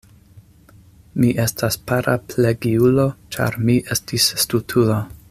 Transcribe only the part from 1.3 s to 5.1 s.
estas paraplegiulo, ĉar mi estis stultulo.